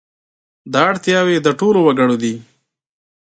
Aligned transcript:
دا 0.73 0.81
اړتیاوې 0.91 1.35
د 1.41 1.47
ټولو 1.59 1.79
وګړو 1.83 2.15
دي. 2.23 2.33